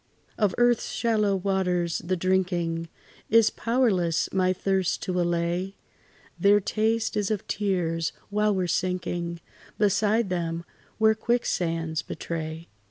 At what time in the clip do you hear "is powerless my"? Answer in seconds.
3.29-4.51